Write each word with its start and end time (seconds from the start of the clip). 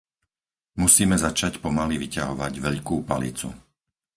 Musíme 0.81 1.13
začať 1.25 1.53
pomaly 1.65 1.95
vyťahovať 2.03 2.53
veľkú 2.67 2.95
palicu. 3.11 3.49